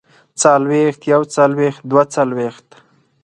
[0.41, 2.67] څلوېښت يوڅلوېښت دوه څلوېښت